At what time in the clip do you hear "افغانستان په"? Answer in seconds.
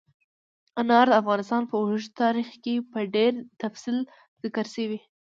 1.21-1.75